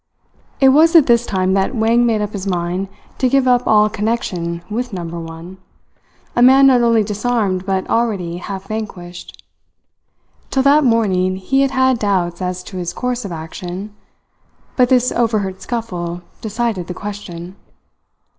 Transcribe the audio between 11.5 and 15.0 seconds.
had had doubts as to his course of action, but